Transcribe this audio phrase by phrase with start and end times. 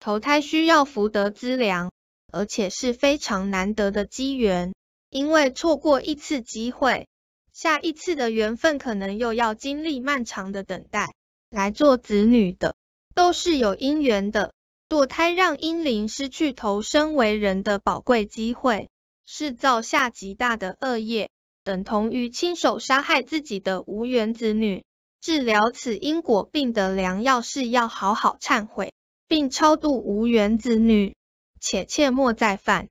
[0.00, 1.92] 投胎需要福德资粮，
[2.32, 4.72] 而且是非常难得的机缘，
[5.10, 7.06] 因为错过一次机会，
[7.52, 11.12] 下一次的缘分可能又要经历漫长的等待。
[11.50, 12.76] 来做子女的，
[13.14, 14.54] 都是有因缘的。
[14.88, 18.88] 堕胎让婴灵失去投生为人的宝贵机会，
[19.26, 21.28] 是造下极大的恶业，
[21.62, 24.82] 等同于亲手杀害自己的无缘子女。
[25.20, 28.94] 治疗此因果病的良药是要好好忏悔，
[29.30, 31.14] 并超度无缘子女，
[31.60, 32.88] 且切莫再犯。